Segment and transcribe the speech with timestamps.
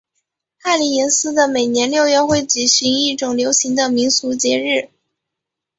[0.63, 4.89] 帕林廷斯的每年六月会举行一种流行的民俗节日。